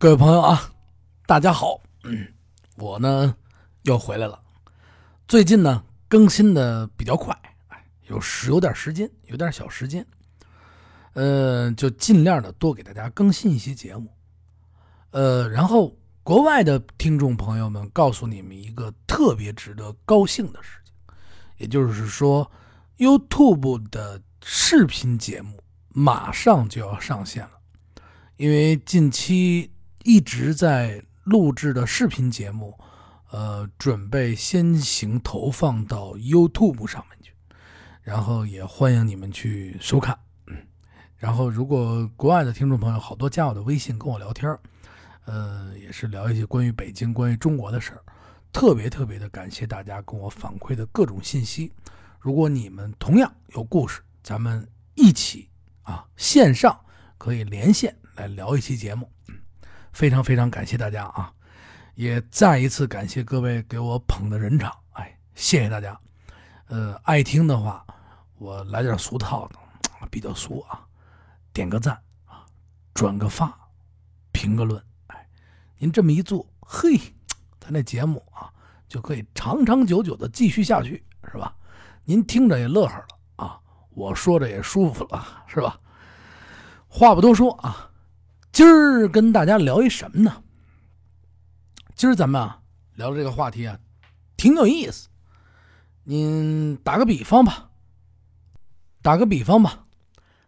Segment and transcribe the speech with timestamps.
[0.00, 0.72] 各位朋友啊，
[1.26, 2.32] 大家好，嗯，
[2.76, 3.34] 我呢
[3.82, 4.40] 又回来了。
[5.26, 7.36] 最近呢更新的比较快，
[7.66, 10.06] 哎，有时有点时间，有点小时间，
[11.14, 14.08] 呃，就尽量的多给大家更新一些节目。
[15.10, 15.92] 呃，然后
[16.22, 20.94] 国外的听众朋友们，告诉你们一个特别值得高兴的事情，
[21.56, 22.48] 也就是说
[22.98, 27.58] ，YouTube 的视频节目马上就要上线了，
[28.36, 29.72] 因为近期。
[30.04, 32.78] 一直在录制的视频节目，
[33.30, 37.32] 呃，准备先行投放到 YouTube 上面去，
[38.02, 40.18] 然后也欢迎你们去收看。
[41.16, 44.56] 然后如果国外的听众朋友好多加我的微信跟我聊天，
[45.24, 48.02] 呃，也是聊一些关于北京、关于中国的事儿，
[48.52, 51.72] 特别特别的感谢大家跟我反馈的各种信息。
[52.20, 55.48] 如果你们同样有故事，咱们一起
[55.82, 56.78] 啊线上
[57.18, 59.10] 可以连线来聊一期节目。
[59.98, 61.32] 非常非常感谢大家啊！
[61.96, 65.98] 也再一次感谢各位给我捧的人场，哎，谢谢大家。
[66.68, 67.84] 呃，爱听的话，
[68.36, 69.58] 我来点俗套的，
[70.08, 70.86] 比较俗啊，
[71.52, 72.46] 点个赞啊，
[72.94, 73.52] 转个发，
[74.30, 75.28] 评个论，哎，
[75.78, 76.96] 您这么一做，嘿，
[77.58, 78.48] 咱这节目啊
[78.86, 81.52] 就可以长长久久的继续下去，是吧？
[82.04, 83.58] 您听着也乐呵了啊，
[83.90, 85.76] 我说着也舒服了，是吧？
[86.86, 87.87] 话不多说啊。
[88.58, 90.42] 今儿跟大家聊一什么呢？
[91.94, 92.60] 今儿咱们啊
[92.96, 93.78] 聊这个话题啊，
[94.36, 95.08] 挺有意思。
[96.02, 97.70] 您打个比方吧，
[99.00, 99.84] 打个比方吧，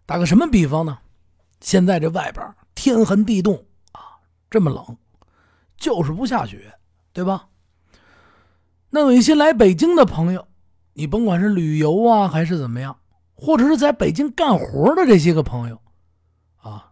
[0.07, 0.99] 打个什么比方呢？
[1.61, 4.19] 现在这外边天寒地冻啊，
[4.51, 4.97] 这么冷，
[5.77, 6.75] 就是不下雪，
[7.13, 7.47] 对吧？
[8.89, 10.49] 那有一些来北京的朋友，
[10.95, 12.99] 你甭管是旅游啊，还是怎么样，
[13.37, 15.81] 或者是在北京干活的这些个朋友。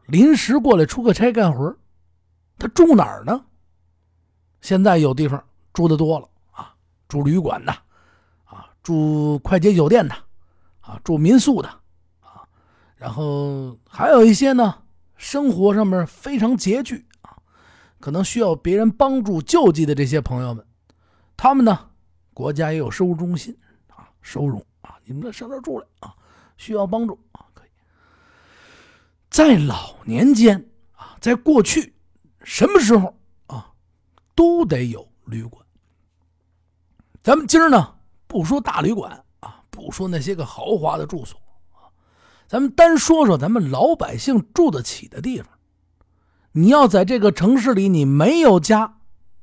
[0.09, 1.77] 临时过来出个差干活，
[2.59, 3.45] 他住哪儿呢？
[4.63, 5.43] 现在有地方
[5.75, 6.75] 住的多了啊，
[7.09, 7.71] 住旅馆的，
[8.45, 10.15] 啊，住快捷酒店的，
[10.81, 11.69] 啊，住民宿的，
[12.23, 12.49] 啊，
[12.97, 14.83] 然后还有一些呢，
[15.17, 17.37] 生活上面非常拮据啊，
[18.01, 20.67] 可能需要别人帮助救济的这些朋友们，
[21.37, 21.91] 他们呢，
[22.33, 23.55] 国家也有收容中心
[23.95, 26.17] 啊，收容啊，你们上这住来啊，
[26.57, 27.45] 需要帮助啊。
[29.39, 31.95] 在老年间啊，在过去，
[32.43, 33.17] 什么时候
[33.47, 33.71] 啊，
[34.35, 35.65] 都得有旅馆。
[37.23, 37.95] 咱们今儿呢，
[38.27, 41.39] 不说大旅馆啊，不说那些个豪华的住所
[41.71, 41.87] 啊，
[42.49, 45.49] 咱们单说说咱们老百姓住得起的地方。
[46.51, 48.99] 你要在这个城市里，你没有家，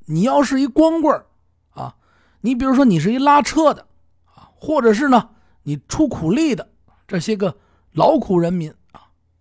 [0.07, 1.23] 你要是一光棍
[1.69, 1.95] 啊，
[2.41, 3.88] 你比如说你是一拉车的
[4.25, 5.29] 啊，或者是呢，
[5.63, 6.69] 你出苦力的
[7.07, 7.57] 这些个
[7.94, 8.75] 劳苦人民。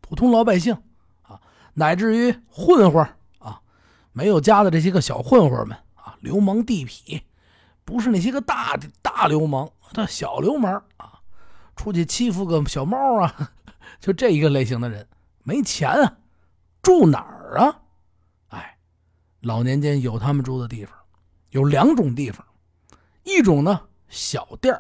[0.07, 0.77] 普通老百姓
[1.23, 1.41] 啊，
[1.73, 3.03] 乃至于混混
[3.39, 3.63] 啊，
[4.13, 7.23] 没有家的这些个小混混们啊，流氓地痞，
[7.87, 11.21] 不是那些个大大流氓，他小流氓啊，
[11.75, 13.53] 出去欺负个小猫啊，
[13.99, 15.09] 就这一个类型的人，
[15.43, 16.19] 没钱啊，
[16.83, 17.81] 住哪儿啊？
[18.49, 18.77] 哎，
[19.41, 20.95] 老年间有他们住的地方，
[21.49, 22.47] 有两种地方，
[23.23, 24.79] 一种呢小店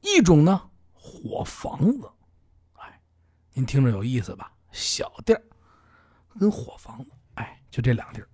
[0.00, 0.62] 一种呢
[0.94, 2.10] 火房子。
[3.54, 4.50] 您听着有意思吧？
[4.72, 5.42] 小店儿
[6.40, 8.28] 跟火房子，哎，就这两地儿。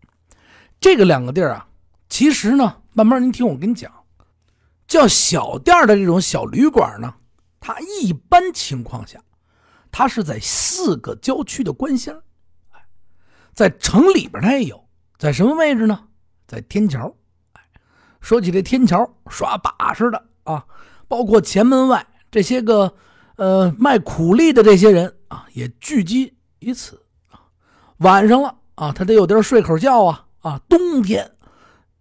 [0.80, 1.68] 这个两个地儿啊，
[2.08, 3.92] 其实呢，慢慢您听我跟你讲，
[4.86, 7.14] 叫小店儿的这种小旅馆呢，
[7.60, 9.22] 它一般情况下，
[9.92, 12.18] 它是在四个郊区的官乡，
[12.70, 12.82] 哎，
[13.52, 14.88] 在城里边它也有，
[15.18, 16.08] 在什么位置呢？
[16.46, 17.14] 在天桥。
[17.52, 17.60] 哎，
[18.22, 20.64] 说起这天桥，耍把式的啊，
[21.06, 22.96] 包括前门外这些个。
[23.40, 27.40] 呃，卖苦力的这些人啊，也聚集于此啊。
[28.00, 30.60] 晚上了啊，他得有地儿睡口觉啊啊。
[30.68, 31.38] 冬天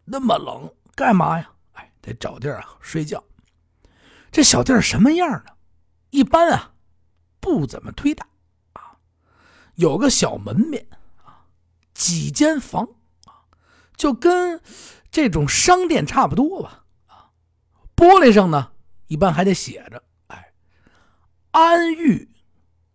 [0.03, 1.49] 那么冷，干嘛呀？
[1.75, 3.23] 哎，得找地儿啊睡觉。
[4.29, 5.45] 这小地儿什么样呢？
[6.09, 6.73] 一般啊，
[7.39, 8.27] 不怎么忒大
[8.73, 8.99] 啊，
[9.75, 10.85] 有个小门面
[11.23, 11.47] 啊，
[11.93, 12.83] 几间房
[13.23, 13.47] 啊，
[13.95, 14.59] 就跟
[15.09, 17.31] 这种商店差不多吧啊。
[17.95, 18.73] 玻璃上呢，
[19.07, 20.03] 一般还得写着。
[21.51, 22.29] 安裕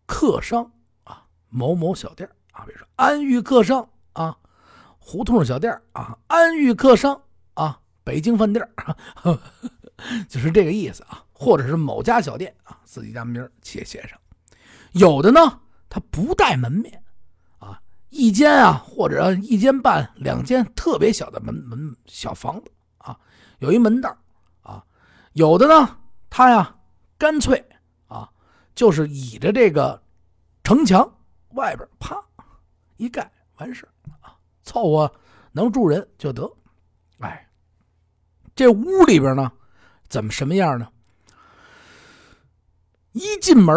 [0.07, 0.71] 客商
[1.03, 4.37] 啊，某某小店啊，比如说安裕客商啊，
[4.99, 7.21] 胡同小店啊，安裕客商
[7.55, 8.67] 啊，北京饭店
[10.29, 14.19] 就是这个意思啊，或者是某家小店啊，自己家名写写上。
[14.93, 17.03] 有的呢，他不带门面
[17.59, 17.81] 啊，
[18.11, 23.19] 一间啊，或者一间半、两间特别小的门门小房子啊，
[23.59, 24.17] 有一门道
[24.63, 24.85] 啊。
[25.33, 25.99] 有的呢，
[26.31, 26.77] 他呀，
[27.19, 27.65] 干脆。
[28.75, 30.01] 就是倚着这个
[30.63, 31.09] 城墙
[31.51, 32.23] 外边，啪
[32.97, 33.89] 一盖完事
[34.21, 35.13] 啊，凑合
[35.53, 36.51] 能住人就得。
[37.19, 37.49] 哎，
[38.55, 39.51] 这屋里边呢，
[40.09, 40.89] 怎么什么样呢？
[43.13, 43.77] 一进门，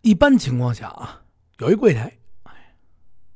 [0.00, 1.22] 一般情况下啊，
[1.58, 2.12] 有一柜台。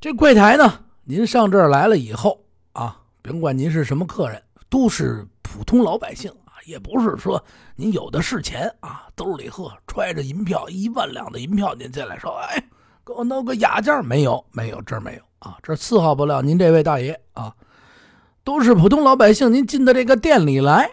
[0.00, 7.42] 这柜台呢，您上这儿来了以后啊，甭管您是什么客人，都是普通老百姓，也不是说
[7.76, 12.62] 您有的是钱啊，兜里呵揣着银票一万两的银票，您进来说，哎，
[13.04, 14.44] 给我弄个雅件没有？
[14.52, 17.54] 没有，这儿没有啊，这伺候不了您这位大爷啊，
[18.44, 19.52] 都是普通老百姓。
[19.52, 20.90] 您进到这个店里来，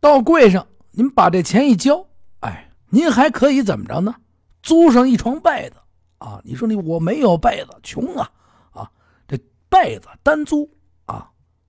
[0.00, 2.06] 到柜上，您把这钱一交，
[2.40, 2.64] 哎。
[2.90, 4.14] 您还可以怎么着呢？
[4.62, 5.76] 租上一床被子
[6.16, 6.40] 啊！
[6.42, 8.30] 你说你我没有被子，穷啊
[8.70, 8.90] 啊！
[9.26, 9.38] 这
[9.68, 10.66] 被子单租
[11.04, 11.28] 啊，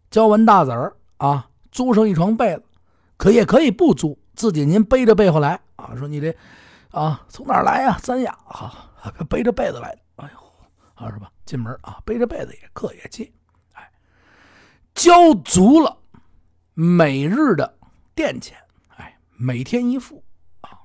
[0.09, 2.63] 交完大子儿啊，租上一床被子，
[3.19, 5.94] 可也可以不租，自己您背着被子来啊。
[5.98, 6.33] 说你这
[6.92, 7.98] 啊，从哪儿来呀？
[8.01, 8.89] 三亚啊，
[9.30, 10.00] 背着被子来的。
[10.16, 10.39] 哎呦，
[10.95, 11.30] 啊是吧？
[11.44, 13.30] 进门啊，背着被子也客也进。
[13.74, 13.92] 哎，
[14.94, 15.98] 交足了
[16.74, 17.77] 每日的
[18.16, 18.57] 店钱，
[18.95, 20.24] 哎，每天一付
[20.62, 20.80] 啊。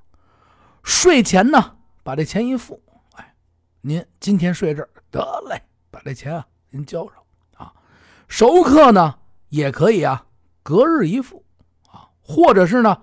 [0.83, 2.83] 睡前呢，把这钱一付，
[3.13, 3.33] 哎，
[3.81, 7.15] 您今天睡这儿得嘞，把这钱啊您交上
[7.55, 7.73] 啊。
[8.27, 9.21] 熟客呢
[9.51, 10.27] 也可以啊，
[10.65, 11.44] 隔日一付，
[12.27, 12.97] 或者是呢，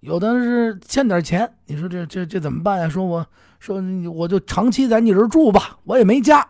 [0.00, 2.88] 有的是欠点钱，你说这这这怎么办呀？
[2.88, 3.24] 说我
[3.60, 3.80] 说
[4.12, 6.46] 我就长期在你这儿住吧，我也没家，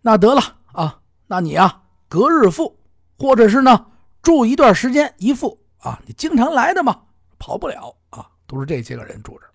[0.00, 0.42] 那得了
[0.72, 0.98] 啊，
[1.28, 2.76] 那你啊隔日付，
[3.18, 3.86] 或者是呢
[4.20, 7.00] 住一段时间一付啊，你经常来的嘛，
[7.38, 9.46] 跑不了啊，都是这些个人住这。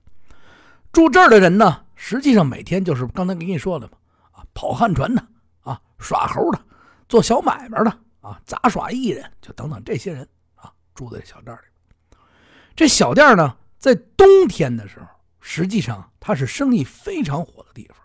[0.94, 3.98] 住这儿的人呢，实际上每天就是刚才给你说了嘛，
[4.32, 5.22] 啊，跑旱船的，
[5.62, 6.60] 啊，耍猴的，
[7.08, 7.92] 做小买卖的，
[8.22, 10.28] 啊，杂耍艺人，就等等这些人，
[10.98, 12.18] 住在小店里。
[12.76, 15.06] 这小店呢，在冬天的时候，
[15.40, 17.98] 实际上它是生意非常火的地方。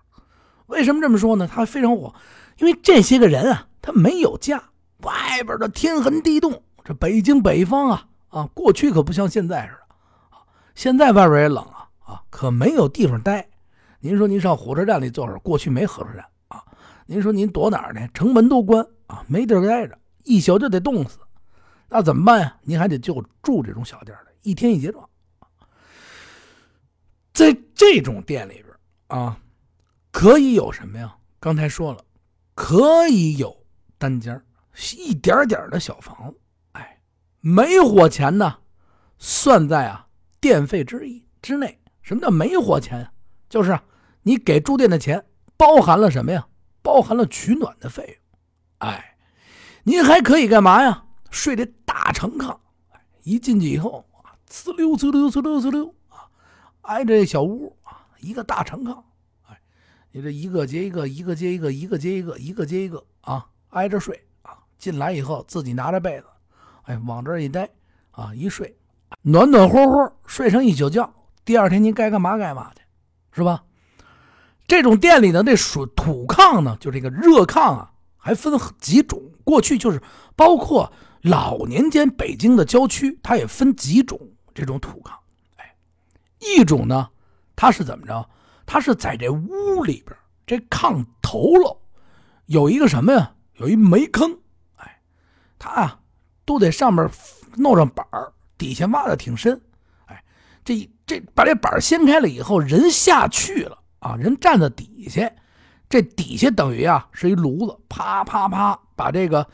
[0.67, 1.49] 为什么这么说呢？
[1.51, 2.15] 它非常火，
[2.59, 4.63] 因为这些个人啊，他没有家，
[4.99, 10.39] 外边的天寒地冻，这北京北方啊，啊，过去可不像现在似的，
[10.75, 11.89] 现在外边也冷啊。
[12.05, 13.49] 啊，可没有地方待。
[14.01, 16.63] 您说您上火车站里坐会儿，过去没火车站啊。
[17.07, 18.09] 您说您躲哪儿呢？
[18.13, 21.19] 城门都关啊，没地儿待着，一宿就得冻死。
[21.93, 22.57] 那怎么办呀？
[22.63, 25.07] 您还得就住这种小店的，一天一结账。
[27.35, 28.67] 在这种店里边
[29.09, 29.39] 啊，
[30.11, 31.15] 可以有什么呀？
[31.39, 32.03] 刚才说了，
[32.55, 33.55] 可以有
[33.99, 34.43] 单间
[34.97, 36.41] 一点点的小房子。
[36.73, 36.99] 哎，
[37.41, 38.57] 煤火钱呢，
[39.19, 40.07] 算在啊
[40.41, 41.79] 电费之一之内。
[42.01, 43.07] 什么叫没火钱？
[43.51, 43.79] 就是
[44.23, 45.23] 你给住店的钱
[45.59, 46.47] 包含了什么呀？
[46.81, 48.39] 包含了取暖的费用。
[48.79, 49.15] 哎，
[49.85, 51.05] 您还可以干嘛呀？
[51.31, 52.57] 睡这大长炕。
[53.23, 56.25] 一进去以后啊，呲溜呲溜呲溜呲溜啊，
[56.81, 58.97] 挨着小屋啊，一个大长炕。
[59.43, 59.61] 哎，
[60.11, 64.57] 你这一个接一个，一个接一个，一个接一个，一个接一个啊，挨着睡啊。
[64.79, 66.27] 进来以后自己拿着被子，
[66.85, 67.69] 哎，往这一待
[68.11, 68.75] 啊，一睡，
[69.21, 71.13] 暖暖和和睡上一宿觉。
[71.45, 72.83] 第二天您该干嘛干嘛去，
[73.33, 73.63] 是吧？
[74.67, 77.92] 这种店里的这水土炕呢，就这个热炕啊，
[78.23, 79.21] 还分几种。
[79.43, 80.01] 过去就是
[80.37, 80.91] 包括
[81.23, 84.19] 老年间北京的郊区，它也分几种
[84.55, 85.11] 这种土炕。
[85.57, 85.75] 哎，
[86.39, 87.11] 一种呢，
[87.57, 88.31] 它是怎么着？
[88.65, 90.17] 它是在这屋里边，
[90.47, 91.77] 这炕头喽，
[92.47, 93.35] 有一个什么呀？
[93.57, 94.39] 有一煤坑。
[94.77, 95.01] 哎，
[95.59, 96.01] 它啊，
[96.45, 97.07] 都得上面
[97.57, 98.07] 弄上板
[98.57, 99.61] 底下挖的挺深。
[100.07, 100.25] 哎，
[100.65, 100.89] 这。
[101.05, 104.15] 这把这板掀开了以后，人下去了啊！
[104.17, 105.31] 人站在底下，
[105.93, 109.47] 这底下等于啊是一炉子，啪啪啪把这个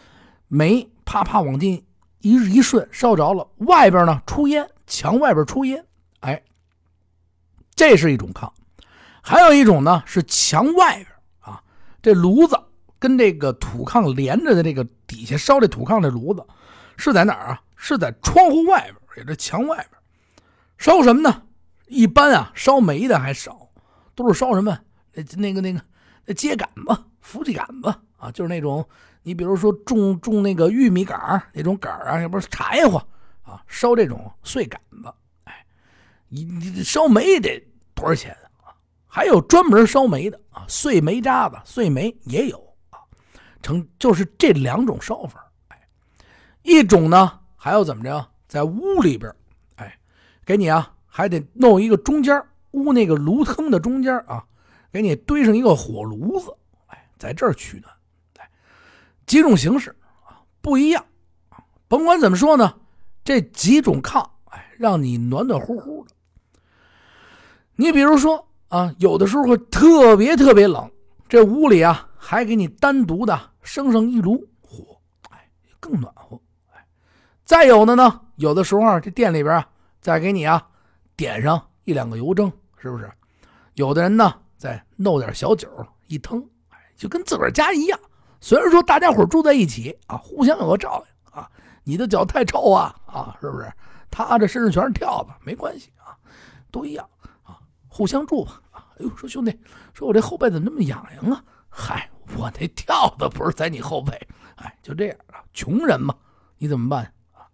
[0.46, 1.84] 煤啪啪往进
[2.20, 3.44] 一一顺烧着了。
[3.56, 5.84] 外边呢出烟，墙外边出烟，
[6.20, 6.40] 哎，
[7.74, 8.48] 这是一种炕。
[9.20, 11.08] 还有一种呢是墙外边
[11.40, 11.60] 啊，
[12.00, 12.56] 这炉子
[13.00, 16.46] 跟这个土炕连着的这个底下烧这土炕这炉子
[16.96, 17.60] 是在哪儿啊？
[17.74, 19.90] 是在窗户外边，也是墙外边。
[20.78, 21.42] 烧什么呢？
[21.88, 23.70] 一般啊，烧煤的还少，
[24.14, 24.78] 都是烧什么？
[25.14, 25.80] 那那个那个
[26.34, 28.86] 秸秆子、扶起杆子啊，就是那种
[29.22, 32.96] 你比如说种种那个玉米杆那种杆啊，要不是柴火
[33.42, 35.12] 啊，烧这种碎杆子。
[35.44, 35.64] 哎，
[36.28, 37.62] 你你烧煤得
[37.94, 38.74] 多少钱啊？
[39.06, 42.58] 还有专门烧煤的啊，碎煤渣子、碎煤也有
[42.90, 43.00] 啊。
[43.62, 45.50] 成就是这两种烧法。
[45.68, 45.88] 哎，
[46.62, 48.26] 一种呢，还要怎么着？
[48.46, 49.30] 在屋里边。
[49.76, 49.98] 哎
[50.44, 54.44] 给你啊，还得弄一个中间屋那个炉坑的中间啊，
[54.92, 56.54] 给你堆上一个火炉子，
[56.86, 57.92] 哎，在这儿取暖，
[58.38, 58.50] 哎，
[59.26, 61.04] 几种形式啊不一样
[61.50, 62.74] 啊，甭管怎么说呢，
[63.22, 66.14] 这几种炕，哎，让你暖暖乎乎的。
[67.76, 70.90] 你比如说啊，有的时候会特别特别冷，
[71.28, 76.40] 这屋里啊还给你单独的生上一炉火，哎，更暖和。
[76.72, 76.86] 哎，
[77.44, 79.68] 再有的呢，有的时候啊，这店里边啊，
[80.00, 80.66] 再给你啊
[81.14, 83.10] 点上一两个油蒸，是不是？
[83.74, 85.68] 有的人呢，再弄点小酒
[86.08, 86.44] 一腾，
[86.96, 87.98] 就跟自个儿家一样。
[88.40, 91.48] 虽然说大家伙住在一起啊，互相有个照应啊，
[91.84, 93.72] 你的脚太臭啊啊，是不是？
[94.10, 96.18] 他这身上全是跳蚤，没关系啊，
[96.72, 97.08] 都一样
[97.44, 98.60] 啊，互相住吧。
[98.72, 99.56] 哎呦，说兄弟，
[99.94, 101.44] 说我这后背怎么那么痒痒啊？
[101.68, 104.12] 嗨，我那跳蚤不是在你后背，
[104.56, 106.12] 哎，就这样啊，穷人嘛，
[106.56, 107.46] 你怎么办啊？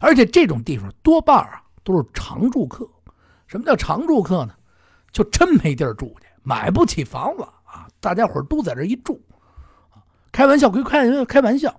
[0.00, 2.88] 而且这种地方多半啊都是常住客。
[3.46, 4.54] 什么叫常住客呢？
[5.12, 9.20] 就真没地儿住去，买不起房子啊，大家伙都在这一住。
[10.30, 11.74] 开玩笑归开开玩笑，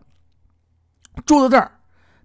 [1.25, 1.71] 住到这儿，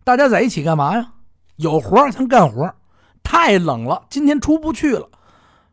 [0.02, 1.12] 大家在一起干嘛呀？
[1.54, 2.74] 有活咱干活。
[3.22, 5.08] 太冷了，今天出不去了。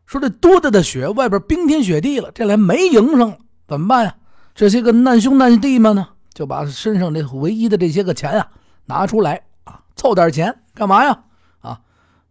[0.06, 3.36] 说这多大的雪，外边冰天雪地了，这来没营生，
[3.66, 4.14] 怎么办呀？
[4.54, 8.48] 这些个难兄难弟们呢，就把身上这唯一的这些个钱啊
[8.84, 11.24] 拿出来啊，凑点钱干嘛呀？
[11.62, 11.80] 啊，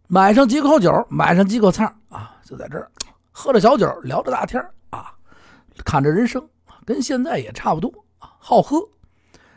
[0.06, 2.90] 买上几口酒，买上几口菜啊，就在这儿
[3.40, 5.14] 喝着小酒，聊着大天啊，
[5.82, 6.46] 看着人生，
[6.84, 8.78] 跟现在也差不多啊，好喝。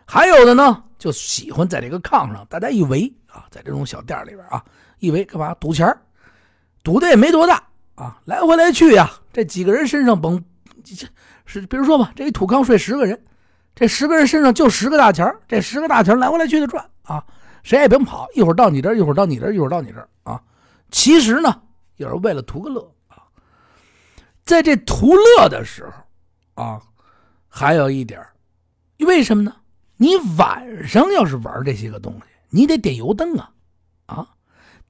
[0.06, 4.64] 还有的呢，就喜欢在这个炕上，大家一围啊，在这种小店里边啊，
[5.00, 5.54] 一围干嘛？
[5.56, 5.86] 赌钱
[6.82, 7.62] 赌的也没多大。
[7.96, 10.42] 啊，来回来去呀，这几个人身上甭，
[10.82, 11.06] 这
[11.46, 13.22] 是比如说吧，这一土炕睡十个人，
[13.76, 17.22] 这十个人身上就十个大钱这十个大钱来回来去的转啊，
[17.64, 20.42] 谁也别跑，一会儿到你这儿，一会儿到你这儿，一会儿到你这儿啊。
[20.90, 21.62] 其实呢，
[21.98, 22.93] 也是为了图个乐。
[24.46, 26.82] 在这图乐的时候啊，
[27.48, 28.26] 还有一点
[29.00, 29.56] 为什么呢？
[29.98, 33.52] 你晚上要是玩这些个东西，你得点油灯啊，
[34.06, 34.28] 啊，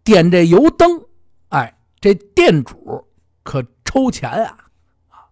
[0.04, 1.06] 点这油灯，
[1.50, 1.78] 哎。
[2.04, 3.08] 这店主
[3.44, 4.58] 可抽钱啊！
[5.08, 5.24] 啊，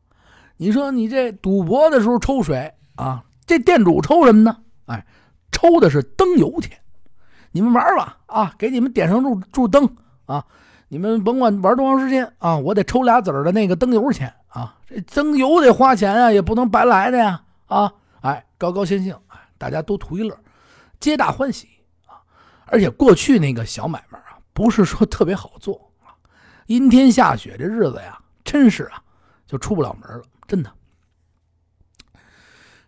[0.56, 4.58] 你说你这赌博的时候抽水啊，这店主抽什么呢？
[4.86, 5.06] 哎，
[5.52, 6.80] 抽的是灯油钱。
[7.52, 9.98] 你们玩吧啊，给你们点上柱柱灯
[10.28, 10.46] 啊，
[10.92, 14.78] 你们甭管玩多长时间啊，我得抽俩子儿的那个灯油钱啊。
[14.86, 17.94] 这灯油得花钱啊，也不能白来的呀啊！
[18.20, 19.18] 哎，高高兴兴，
[19.58, 20.38] 大家都图一乐，
[21.00, 21.70] 皆大欢喜
[22.08, 22.20] 啊！
[22.66, 26.12] 而且过去那个小买卖啊，不是说特别好做啊。
[26.66, 29.02] 阴天下雪，这日子呀，真是啊，
[29.48, 30.26] 就出不了门了。
[30.46, 30.70] 真的，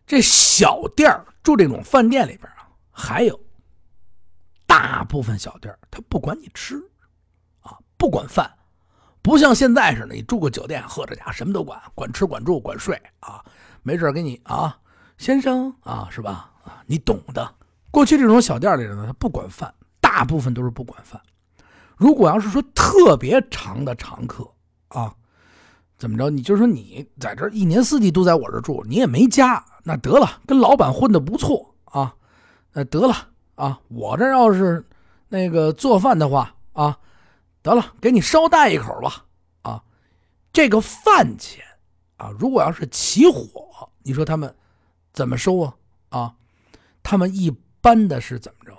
[0.06, 1.10] 这小店
[1.42, 3.40] 住这种饭店里边啊，还有
[4.68, 6.84] 大部分小店他不管你吃，
[7.98, 8.50] 不管饭，
[9.22, 13.44] 不像现在似的，你住个酒店，喝着家什么都管，管吃管住管睡啊，
[13.82, 14.78] 没事给你啊，
[15.18, 16.52] 先生啊，是吧？
[16.64, 17.50] 啊，你懂的。
[17.92, 21.22] 过去这种小店里呢，他不管饭，大部分都是不管饭。
[21.96, 24.50] 如果要是说特别长的常客
[24.88, 25.14] 啊，
[25.98, 26.30] 怎么着？
[26.30, 32.14] 你就说你在这一年四季都在我这住，你也没家，那得了，跟老板混的不错啊，
[32.74, 33.16] 那得了
[33.56, 34.84] 啊，我这要是
[35.30, 36.98] 那个做饭的话啊，
[37.64, 39.26] 得了，给你捎带一口吧
[39.62, 39.82] 啊，
[40.52, 41.64] 这个饭钱
[42.18, 44.54] 啊，如果要是起火，你说他们
[45.14, 45.74] 怎么收啊？
[46.10, 46.34] 啊，
[47.02, 47.50] 他们一
[47.82, 48.78] 般的是怎么着？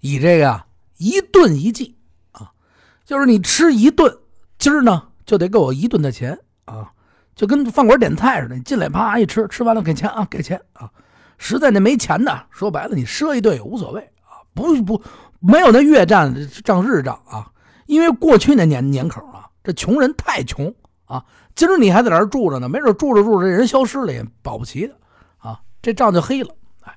[0.00, 0.64] 以这个
[0.96, 1.96] 一顿一计
[2.32, 2.50] 啊。
[3.04, 4.18] 就是你吃一顿，
[4.58, 6.92] 今儿呢就得给我一顿的钱啊，
[7.34, 10.90] 就跟饭馆点菜似的，你进来啪一吃，吃完了给钱啊，给钱啊。
[11.36, 15.02] 实在那没钱的，说白了你赊一顿也无所谓啊，不不
[15.38, 16.34] 没有那月账
[16.64, 17.52] 账日账啊，
[17.88, 20.72] 因为过去那年年口啊，这穷人太穷
[21.06, 24.94] 啊，今儿你还在这住着呢，没准住着住着这人消失了也保不齐的
[25.38, 26.54] 啊，这账就黑了。
[26.82, 26.94] 哎，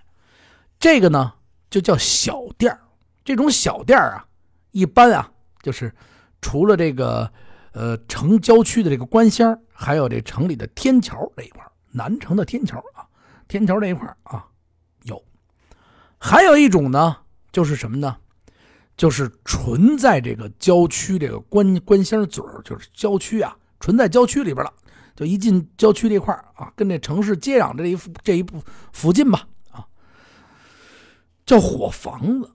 [0.78, 1.32] 这个呢
[1.70, 2.78] 就叫小店
[3.24, 4.26] 这种小店啊，
[4.72, 5.32] 一般啊。
[5.62, 5.94] 就是
[6.42, 7.32] 除了这个，
[7.72, 13.08] 呃，城郊区的这个官仙还有这城里的天桥这一块南城的天桥啊，
[13.48, 14.46] 天桥这一块啊，
[15.04, 15.24] 有。
[16.18, 17.16] 还有一种呢，
[17.54, 18.18] 就是什么呢？
[19.02, 24.72] 就是纯在这个郊区这个官官仙嘴儿就是郊区啊，纯在郊区里边了。
[25.16, 28.62] 就一进郊区这块啊，跟这城市接壤这一这一部
[28.94, 29.84] 附近吧，啊，
[31.48, 32.52] 叫火房子。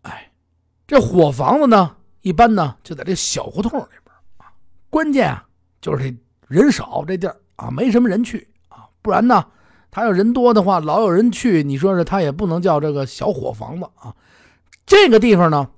[0.00, 0.32] 哎，
[0.86, 1.94] 这火房子呢？
[2.22, 4.48] 一般呢，就在这小胡同里边啊。
[4.88, 5.46] 关键啊，
[5.82, 6.16] 就是这
[6.48, 8.88] 人少，这地儿啊没什么人去啊。
[9.02, 9.44] 不然呢，
[9.90, 14.16] 他要人多的话，老有人去，你说是他也不能叫这个小火房子啊。
[14.86, 15.68] 这个地方呢，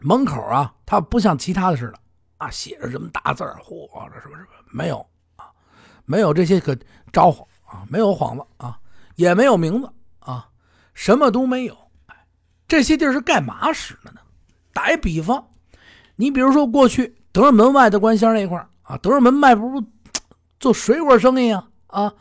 [0.00, 1.98] 门口啊，它不像其他的似的
[2.38, 5.04] 啊，写着什么大字儿，嚯，这什么什么没有
[5.36, 5.46] 啊，
[6.04, 6.78] 没有这些个
[7.12, 8.78] 招呼啊，没有幌子啊，
[9.16, 10.48] 也没有名字啊，
[10.94, 11.76] 什么都没有。
[12.68, 14.20] 这些地儿是干嘛使的呢？
[14.72, 15.48] 打一比方，
[16.16, 19.86] 你比如说过去德胜门外的官仙那块啊，德胜门卖不是
[20.58, 22.12] 做水果生意啊啊，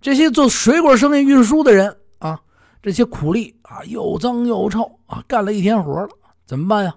[0.00, 2.40] 这些做水果生意运输的人啊，
[2.84, 6.08] 这些苦力啊，又脏又臭啊，干了一天活了，
[6.44, 6.94] 怎么办呀？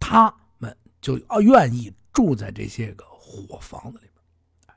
[0.00, 4.74] 他们就啊愿意住在这些个火房子里边。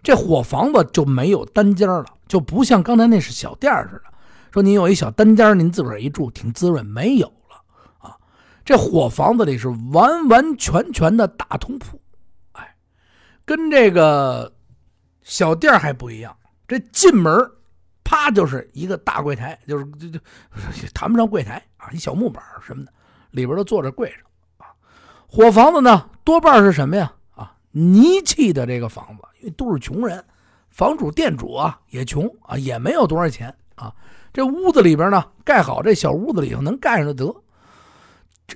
[0.00, 4.04] 这火房子就没有单间了，就不像刚才那是小店似的。
[4.52, 7.60] 说您有一小单间，您自个儿一住挺滋润，没有了
[7.98, 8.16] 啊。
[8.64, 12.00] 这火房子里是完完全全的大通铺，
[12.52, 12.76] 哎，
[13.44, 14.52] 跟这个
[15.24, 16.36] 小店还不一样。
[16.68, 17.34] 这进门，
[18.10, 20.18] 啪就是一个大柜台，就是就就
[20.92, 22.92] 谈不上柜台啊，一小木板什么的，
[23.30, 24.18] 里边都坐着柜上
[24.58, 24.74] 啊。
[25.28, 27.12] 火房子呢，多半是什么呀？
[27.36, 29.22] 啊，泥砌的这个房子。
[29.38, 30.22] 因为都是穷人，
[30.70, 33.94] 房主店主啊也穷啊，也没有多少钱啊。
[34.32, 37.42] 这屋子里边呢，盖好这小屋子里头能盖上就得。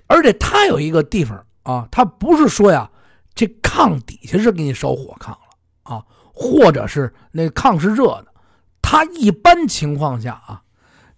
[0.09, 2.91] 而且他有一个地方啊，他不是说呀，
[3.37, 5.39] 这炕底下是给你烧火炕了
[5.85, 8.34] 啊，或者是那炕是热的。
[8.95, 10.63] 他一般情况下啊，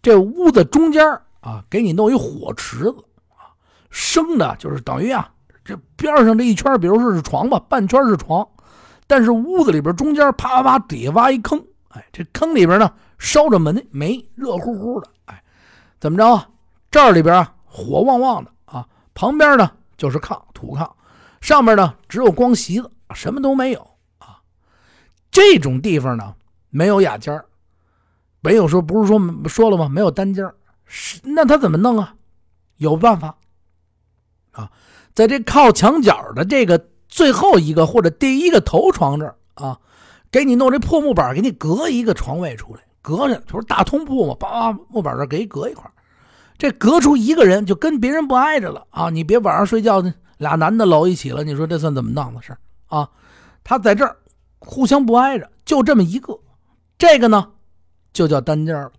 [0.01, 1.07] 这屋子中间
[1.41, 3.53] 啊，给你弄一火池子啊，
[3.91, 5.31] 生的就是等于啊，
[5.63, 8.49] 这边上这一圈，比如说是床吧，半圈是床。
[9.07, 15.45] 但是屋子里边中间啪啪啪底下挖一坑，哎，这坑里边呢烧着煤，煤热乎乎的，哎，
[16.01, 16.49] 怎么着啊？
[16.91, 20.91] 这里边啊火旺旺的啊，旁边呢就是炕土炕，
[21.43, 23.81] 上面呢只有光席子，什么都没有
[24.17, 24.41] 啊。
[25.31, 26.35] 这种地方呢
[26.71, 27.39] 没有雅间
[28.41, 29.89] 没有说不是说说了吗？
[29.89, 30.45] 没有单间
[30.85, 32.15] 是那他怎么弄啊？
[32.77, 33.37] 有办法
[34.53, 34.71] 啊，
[35.15, 36.89] 在这靠墙角的这个。
[37.09, 39.79] 最后一个或者第一个头床这儿啊，
[40.31, 45.89] 给你弄这破木板，给你隔一个床位出来，隔着就是大通铺嘛，叭木板这给隔一块
[46.59, 49.09] 这隔出一个人就跟别人不挨着了啊！
[49.09, 50.03] 你别晚上睡觉
[50.37, 52.55] 俩男的搂一起了，你说这算怎么弄的事
[52.89, 53.09] 啊？
[53.65, 54.15] 他在这儿
[54.59, 56.39] 互相不挨着，就这么一个，
[56.99, 57.49] 这个呢
[58.17, 58.91] 就叫单间了。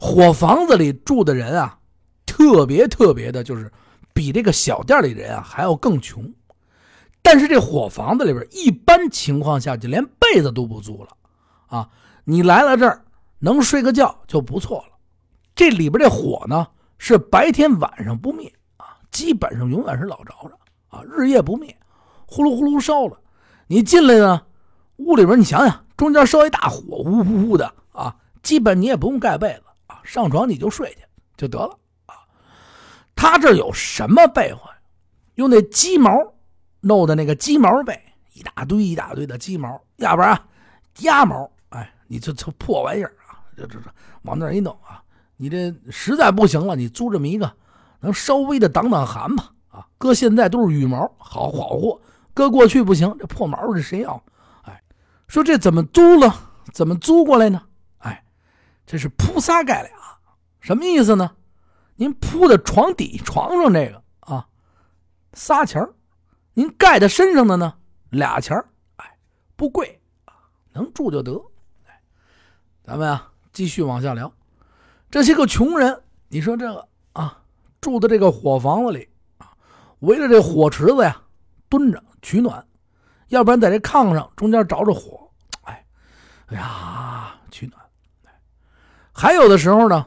[0.00, 1.78] 火房子里住的人啊，
[2.24, 3.70] 特别特别的，就是
[4.14, 6.32] 比这个小店里人啊还要更穷。
[7.22, 11.10] 但是这火房子里边，一般情况下就连被子都不租了，
[11.66, 11.90] 啊，
[12.24, 13.04] 你来了这儿
[13.38, 14.96] 能睡个觉就不错了。
[15.54, 21.76] 这里边这火呢是白天晚上不灭啊，基本上永远是老着着啊，日夜不灭，
[22.26, 23.18] 呼噜呼噜烧了。
[23.66, 24.42] 你进来呢，
[24.96, 27.74] 屋里边你想想，中间烧一大火，呜呜呜的，
[28.46, 30.98] 基本你也不用盖被子啊，上床你就睡去
[31.36, 32.14] 就得了啊。
[33.16, 34.58] 他这有什么被子？
[35.34, 36.10] 用那鸡毛。
[36.82, 38.00] 弄的那个鸡毛被，
[38.34, 40.40] 一大堆一大堆的鸡毛，要不然
[41.00, 43.90] 鸭毛，哎，你这这破玩意儿啊，这这这
[44.22, 45.02] 往那一弄啊，
[45.36, 47.52] 你这实在不行了，你租这么一个，
[47.98, 49.50] 能稍微的挡挡寒吧？
[49.68, 52.00] 啊，搁现在都是羽毛，好好货，
[52.32, 54.22] 搁过去不行，这破毛这谁要？
[54.62, 54.80] 哎，
[55.26, 56.32] 说这怎么租了？
[56.72, 57.60] 怎么租过来呢？
[58.86, 59.92] 这是铺仨盖俩，
[60.60, 61.36] 什么意思呢？
[61.96, 64.46] 您铺的床底床上这个啊，
[65.32, 65.92] 仨钱儿。
[66.52, 67.74] 您盖在身上的呢，
[68.10, 68.56] 俩钱
[68.96, 69.18] 哎，
[69.56, 70.00] 不贵，
[70.72, 71.32] 能住就得。
[71.86, 72.00] 哎，
[72.84, 74.32] 咱们啊，继续往下聊。
[75.10, 77.42] 这些个穷人，你说这个啊，
[77.80, 79.52] 住的这个火房子里啊，
[80.00, 81.20] 围着这火池子呀，
[81.68, 82.66] 蹲着取暖，
[83.28, 85.30] 要不然在这炕上中间着着火，
[85.62, 85.86] 哎，
[86.46, 87.85] 哎呀，取暖。
[89.18, 90.06] 还有的时候呢，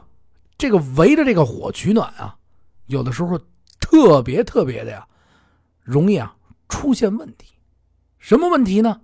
[0.56, 2.36] 这个围着这个火取暖啊，
[2.86, 3.36] 有的时候
[3.80, 5.04] 特别特别的呀，
[5.82, 6.36] 容易啊。
[6.68, 7.54] 出现问题，
[8.20, 9.00] 什么问题呢？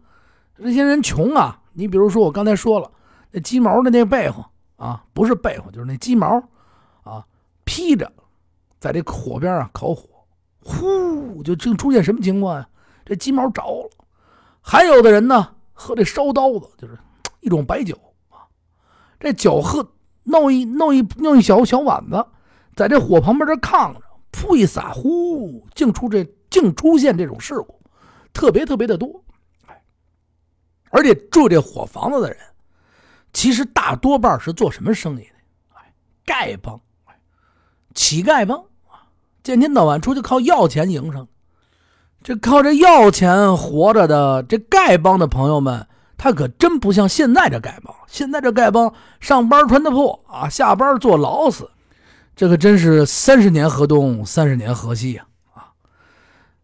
[0.56, 1.60] 这些人穷啊！
[1.72, 2.88] 你比如说，我刚才说了，
[3.32, 4.36] 那鸡毛的那被子
[4.76, 6.40] 啊，不是被子，就是那鸡毛
[7.02, 7.26] 啊，
[7.64, 8.10] 披着，
[8.78, 10.08] 在这火边啊烤火，
[10.60, 12.68] 呼，就就出现什么情况呀？
[13.04, 13.90] 这鸡毛着了。
[14.60, 16.96] 还有的人呢，喝这烧刀子，就是
[17.40, 17.98] 一种白酒
[18.30, 18.46] 啊，
[19.18, 19.82] 这酒喝
[20.26, 22.24] 弄一弄一弄一小小碗子，
[22.74, 23.96] 在这火旁边这炕上，
[24.30, 26.26] 噗一撒，呼，净出这。
[26.48, 27.78] 净出现这种事故，
[28.32, 29.22] 特别特别的多，
[30.90, 32.38] 而且住这火房子的人，
[33.32, 35.82] 其实大多半是做什么生意的？
[36.24, 36.80] 丐帮，
[37.94, 38.58] 乞丐帮
[38.88, 39.10] 啊，
[39.42, 41.26] 天天到晚出去靠要钱营生，
[42.22, 51.70] 这靠这要钱活着的这丐帮的朋友们，他可真不像现在这丐帮，现在这丐帮上班穿的破啊，下班坐牢死，
[52.34, 55.26] 这可真是三十年河东，三十年河西呀。
[55.54, 55.72] 啊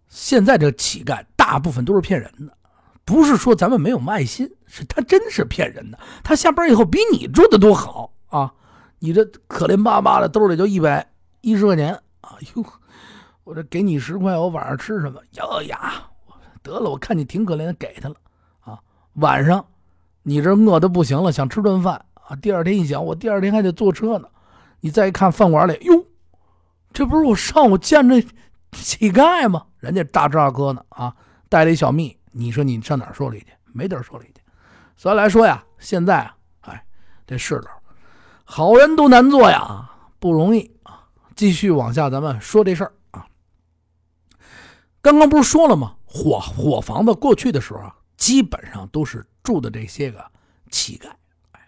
[0.09, 2.53] 现在这乞丐大部分都是骗人的，
[3.03, 5.99] 不是说咱们没有爱心，是他真是骗人的。
[6.23, 8.53] 他下班以后比你住的多好啊！
[8.99, 11.11] 你这可怜巴巴的兜里就一百
[11.41, 12.65] 一十块钱，哎呦，
[13.45, 15.19] 我这给你十块，我晚上吃什么？
[15.33, 16.11] 呀呀，
[16.63, 18.15] 得了，我看你挺可怜的，给他了。
[19.15, 19.65] 晚上
[20.23, 22.35] 你这饿的不行了，想吃顿饭啊。
[22.37, 24.29] 第二天一想，我第二天还得坐车呢。
[24.81, 26.07] 你再一看饭馆里，哟，
[26.93, 28.21] 这不是我上午见着
[28.73, 29.65] 乞丐吗？
[29.79, 31.15] 人家大吃二喝呢啊，
[31.49, 32.17] 带了一小蜜。
[32.31, 33.47] 你说你上哪儿说理去？
[33.73, 34.41] 没地儿说理去。
[34.97, 36.85] 所以来说呀，现在啊，哎，
[37.27, 37.71] 这世道，
[38.45, 41.07] 好人都难做呀，不容易啊。
[41.37, 43.27] 继续往下，咱们说这事儿啊。
[45.01, 45.95] 刚刚不是说了吗？
[46.07, 50.25] 火火房子过去的时候啊，基本上都是住的这些个
[50.71, 51.09] 乞丐。
[51.51, 51.61] 哎，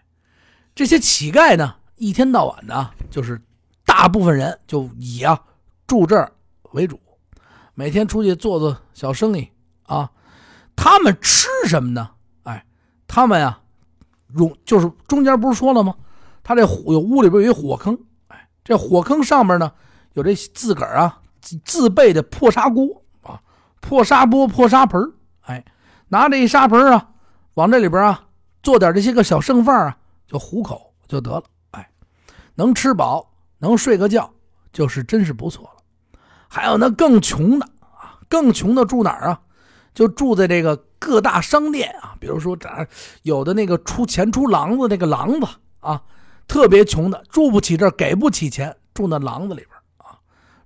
[0.73, 1.75] 这些乞丐呢？
[1.97, 3.41] 一天到晚的，就是
[3.83, 5.37] 大部分人就以啊
[5.85, 6.31] 住这儿
[6.71, 6.97] 为主，
[7.73, 9.51] 每天出去做做小生意
[9.83, 10.09] 啊。
[10.77, 12.11] 他们吃什么呢？
[12.43, 12.65] 哎，
[13.05, 13.59] 他们呀，
[14.37, 15.93] 用就是中间不是说了吗？
[16.41, 19.73] 他这有屋里边有一火坑，哎，这火坑上面呢
[20.13, 21.21] 有这自个儿啊
[21.65, 23.41] 自备的破砂锅啊，
[23.81, 25.01] 破砂锅、破砂盆
[25.41, 25.65] 哎，
[26.07, 27.09] 拿着一砂盆啊，
[27.55, 28.23] 往这里边啊
[28.63, 31.43] 做点这些个小剩饭啊，就糊口就得了。
[31.71, 31.89] 哎
[32.55, 34.31] 能吃饱，能睡个觉，
[34.71, 36.17] 就是真是不错了。
[36.47, 39.41] 还有那更穷的啊，更穷的住哪儿啊？
[39.93, 42.69] 就住在这个各大商店啊，比如说这
[43.21, 45.47] 有的那个出钱出廊子那个廊子
[45.79, 46.01] 啊，
[46.47, 50.17] 特别穷的住不起这儿，给不起钱，住那廊子里边啊，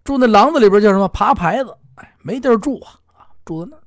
[0.03, 1.07] 住那廊子里边叫什么？
[1.09, 3.83] 爬牌子，哎，没地儿住啊，啊，住在那儿。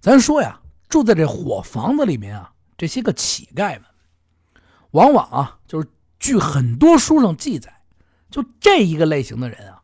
[0.00, 0.59] 咱说呀，
[0.90, 3.84] 住在这火房子里面啊，这些个乞丐们，
[4.90, 5.88] 往往啊，就是。
[6.22, 7.80] 据很多书上记载，
[8.30, 9.80] 就这一个类型的人啊，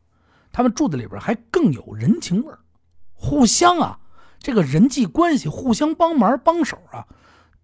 [0.52, 2.52] 他们住在里边还更有人情味
[3.14, 3.98] 互相啊，
[4.38, 7.06] 这个人际关系互相帮忙帮手啊，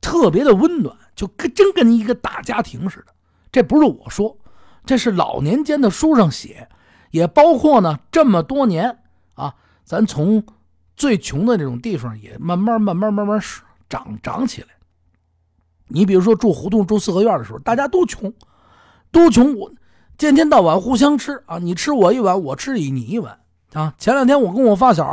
[0.00, 3.12] 特别的温暖，就跟真跟一个大家庭似的。
[3.52, 4.38] 这不是我说，
[4.86, 6.70] 这是老年间的书上写，
[7.10, 9.00] 也包括呢这么多年
[9.34, 10.42] 啊，咱从
[11.02, 13.40] 最穷的那种地方也慢慢慢慢慢慢
[13.88, 14.68] 长长起来。
[15.88, 18.32] 你比如说住胡同住四合院的时候，大家都穷。
[19.10, 19.72] 都穷，我
[20.16, 21.58] 天天到晚互相吃啊！
[21.58, 23.36] 你吃我一碗，我吃你一碗
[23.72, 23.92] 啊！
[23.98, 25.04] 前两天我跟我发小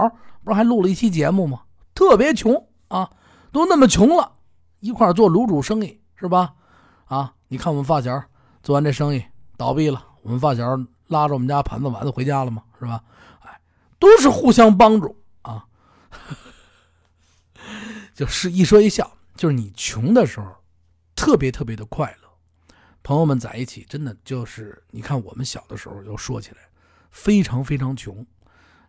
[0.43, 1.61] 不是还录了一期节目吗？
[1.95, 3.09] 特别穷啊，
[3.51, 4.33] 都那么穷了，
[4.81, 6.53] 一块做卤煮生意是吧？
[7.05, 8.21] 啊，你看我们发小
[8.61, 9.23] 做完这生意
[9.57, 10.63] 倒闭了，我们发小
[11.07, 13.01] 拉着我们家盘子碗子回家了嘛，是吧？
[13.39, 13.59] 哎，
[13.97, 15.15] 都是互相帮助，
[18.13, 20.55] 就是一说一笑，就是你穷的时候，
[21.15, 22.29] 特别特别的快乐。
[23.01, 26.57] 朋友们在一起，真的就是你看，我们小的时候又说起来，
[27.11, 28.25] 非常非常穷，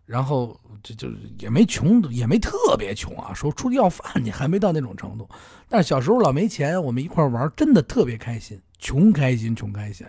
[0.05, 5.27] 然后就就也没穷，也没特别穷啊，说出去要饭你还没到那种程度。
[5.69, 10.05] 但是小时候老没钱，我们一块玩，真的特别开心，穷开心，穷开心，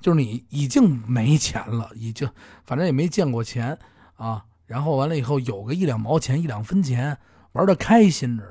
[0.00, 2.28] 就是你已经没钱了，已经
[2.64, 3.78] 反正也没见过钱
[4.16, 4.44] 啊。
[4.66, 7.16] 然后完了以后有个一两毛钱、一两分钱，
[7.52, 8.50] 玩的开心着呢。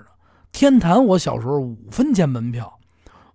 [0.52, 2.80] 天坛，我小时候五分钱门票。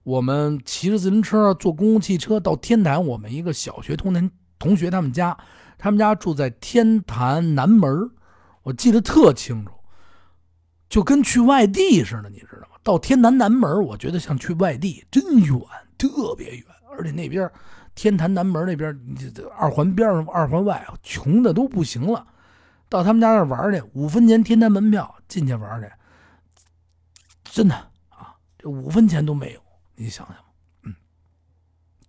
[0.03, 3.05] 我们骑着自行车，坐公共汽车到天坛。
[3.05, 5.37] 我们一个小学同年同学他们家，
[5.77, 8.11] 他们家住在天坛南门，
[8.63, 9.73] 我记得特清楚，
[10.89, 12.79] 就跟去外地似的，你知道吗？
[12.83, 15.61] 到天坛南门，我觉得像去外地，真远，
[15.99, 16.65] 特别远。
[16.91, 17.49] 而且那边
[17.95, 18.99] 天坛南门那边，
[19.57, 22.27] 二环边上、二环外，穷的都不行了。
[22.91, 25.91] 到他们家那玩去，五分钱天坛门票进去玩去，
[27.45, 27.75] 真的
[28.09, 29.63] 啊，这五分钱都没有。
[29.95, 30.37] 你想想，
[30.83, 30.95] 嗯，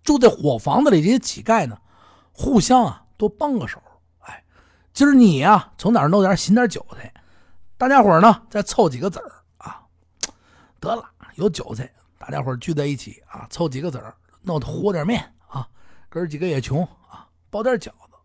[0.04, 1.80] 住在火房子里这些乞丐呢，
[2.32, 3.82] 互相啊都帮个手。
[4.20, 4.44] 哎，
[4.92, 7.14] 今儿你呀从哪儿弄点寻点韭菜，
[7.78, 9.84] 大家伙呢再凑几个子儿啊，
[10.80, 11.04] 得了
[11.36, 15.68] 有韭菜，大家伙聚在一起啊，凑几个子儿，弄和点面啊，
[16.10, 18.16] 哥几个也穷啊，包点饺子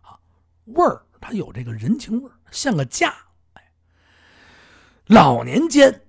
[0.00, 0.18] 啊，
[0.64, 3.12] 味儿它有这个人情味，像个家。
[3.54, 3.62] 哎，
[5.06, 6.02] 老年间。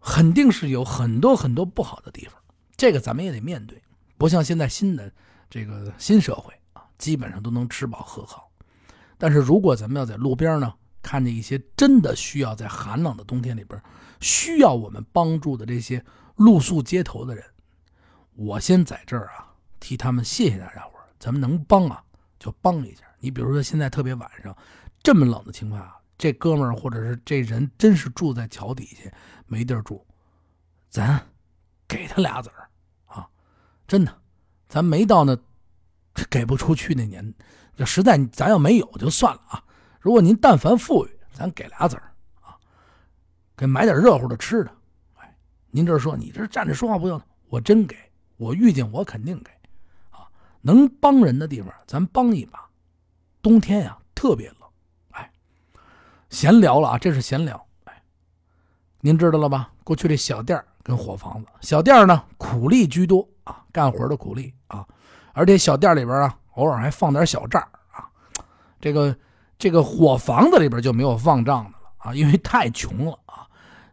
[0.00, 2.34] 肯定是有很多很多不好的地方，
[2.76, 3.82] 这个咱们也得面对。
[4.16, 5.10] 不像现在新的
[5.50, 8.48] 这个新社会啊，基本上都能吃饱喝好。
[9.18, 10.72] 但是如果咱们要在路边呢，
[11.02, 13.82] 看见一些真的需要在寒冷的冬天里边
[14.20, 16.04] 需要我们帮助的这些
[16.36, 17.42] 露宿街头的人，
[18.34, 22.04] 我先在这儿啊，替他们谢谢大家伙咱们能帮啊，
[22.44, 23.04] 就帮一下。
[23.18, 24.54] 你比如说现在特别晚上
[25.02, 25.96] 这么冷的情况下。
[26.16, 29.10] 这哥们儿或者是这人真是住在桥底下，
[29.46, 30.06] 没地儿住，
[30.88, 31.20] 咱
[31.88, 32.70] 给他俩子儿
[33.06, 33.28] 啊！
[33.88, 34.16] 真的，
[34.68, 35.36] 咱没到那
[36.30, 37.34] 给不出去那年，
[37.74, 39.64] 就实在咱要没有就算了啊。
[40.00, 42.56] 如果您但凡富裕，咱给俩子儿啊，
[43.56, 44.70] 给买点热乎的吃的。
[45.16, 45.36] 哎，
[45.72, 47.96] 您这说你这站着说话不腰疼，我真给
[48.36, 49.50] 我遇见我肯定给！
[50.66, 52.58] 能帮人的地方咱帮一把。
[53.42, 54.56] 冬天呀特别冷。
[55.10, 55.30] 哎
[56.30, 57.66] 闲聊了啊，这是闲聊。
[57.84, 58.02] 哎，
[59.00, 59.70] 您知道了吧？
[59.84, 61.48] 过去这小店跟火房子。
[61.60, 64.86] 小店呢苦力居多啊，干活的苦力啊，
[65.34, 68.08] 而且小店里边啊偶尔还放点小账啊。
[68.80, 69.14] 这个
[69.58, 73.46] 这个火房子里边就没有放账的了啊，因为太穷了啊。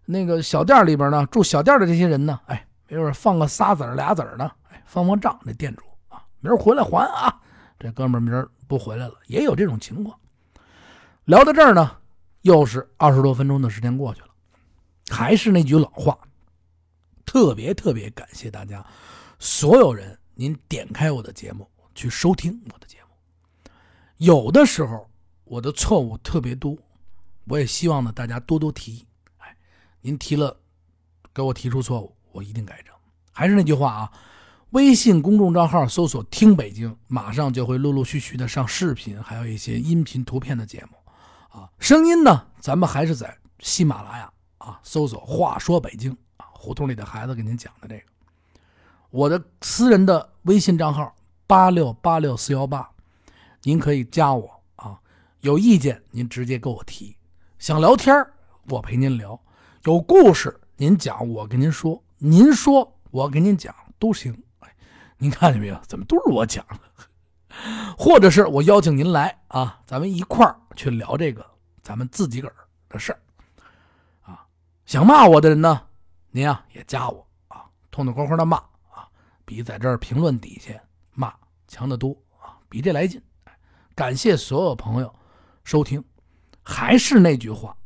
[0.05, 5.83] 那个小店里边呢，住小店的这些人呢，哎，没准放个仨子俩子呢，哎，放放账，那店主，
[6.41, 7.41] 明儿回来还啊。
[7.79, 10.19] 这哥们儿明儿不回来了，也有这种情况。
[11.25, 11.97] 聊到这儿呢，
[12.41, 14.27] 又是二十多分钟的时间过去了，
[15.09, 16.15] 还是那句老话，
[17.25, 18.85] 特别特别感谢大家，
[19.39, 23.71] 所有人，您点开我的节目去收听我的节目。
[24.17, 25.09] 有的时候
[25.43, 26.77] 我的错误特别多，
[27.45, 29.07] 我也希望呢大家多多提。
[29.37, 29.57] 哎，
[30.01, 30.55] 您提了，
[31.33, 32.93] 给我提出错误，我一定改正。
[33.31, 34.11] 还是那句话啊。
[34.71, 48.03] 微信公众账号搜索“听北京”，马上就会陆陆续续的上视频，还有一些音频、图片的节目，啊，声音呢，咱们还是在喜马拉雅啊，搜索“话说北京”啊，胡同里的孩子给您讲的这个，
[49.09, 51.13] 我的私人的微信账号
[51.45, 52.89] 八六八六四幺八，
[53.63, 54.97] 您可以加我啊，
[55.41, 57.17] 有意见您直接给我提，
[57.59, 58.25] 想聊天
[58.69, 59.37] 我陪您聊，
[59.83, 64.33] 有故事您讲我跟您说，您说我给您讲都行。
[65.21, 65.79] 您看见没有？
[65.87, 66.79] 怎么都是我讲的？
[67.95, 71.45] 或者是我邀请您来啊，咱们一块儿去聊这个
[71.83, 72.55] 咱们自己个儿
[72.89, 73.19] 的事儿
[74.23, 74.47] 啊。
[74.87, 75.79] 想骂我的人呢，
[76.31, 78.57] 您啊也加我啊，痛痛快快的骂
[78.89, 79.07] 啊，
[79.45, 80.73] 比在这儿评论底下
[81.11, 81.31] 骂
[81.67, 83.21] 强得多啊，比这来劲。
[83.93, 85.15] 感谢所有朋友
[85.63, 86.03] 收听，
[86.63, 87.77] 还是那句话，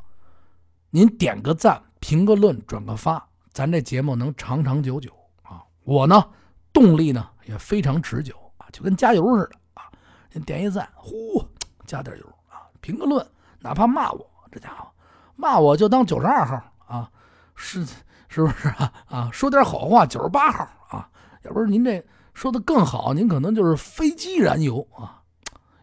[0.89, 5.61] 您点个赞、评个论、转个发，咱这节目能长长久久啊。
[5.83, 6.25] 我呢。
[6.75, 9.89] 动力呢也非常持久啊，就跟加油似的啊！
[10.33, 11.41] 您点一赞，呼，
[11.85, 12.67] 加点油啊！
[12.81, 13.25] 评个论，
[13.59, 14.85] 哪怕骂我，这家伙
[15.37, 17.09] 骂我就当九十二号啊，
[17.55, 17.85] 是
[18.27, 18.93] 是不是啊？
[19.07, 21.09] 啊，说点好话，九十八号啊！
[21.43, 25.23] 要不是您这说的更好，您可能就是飞机燃油啊，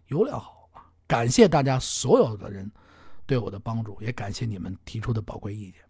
[0.08, 0.68] 油料好！
[1.06, 2.70] 感谢大家所有的人
[3.24, 5.80] 对我的帮助，也感谢你们提出的宝贵意见。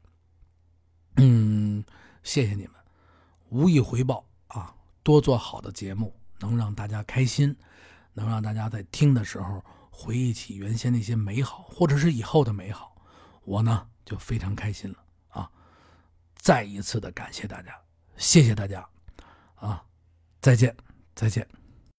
[1.16, 1.84] 嗯，
[2.22, 2.72] 谢谢你们，
[3.48, 4.72] 无以回报啊。
[5.02, 7.56] 多做好的节目，能让大家开心，
[8.12, 12.94] 能让大家在听的时候回忆起原先那些美好，或者是以后的美好，
[13.44, 14.96] 我呢就非常开心了
[15.28, 15.50] 啊！
[16.34, 17.74] 再一次的感谢大家，
[18.16, 18.88] 谢谢大家，
[19.54, 19.84] 啊，
[20.40, 20.74] 再见，
[21.14, 21.61] 再见。